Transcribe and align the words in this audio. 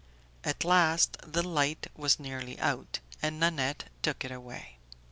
At 0.43 0.63
last 0.63 1.15
the 1.21 1.47
light 1.47 1.85
was 1.95 2.19
nearly 2.19 2.59
out, 2.59 3.01
and 3.21 3.39
Nanette 3.39 3.83
took 4.01 4.25
it 4.25 4.31
away. 4.31 4.79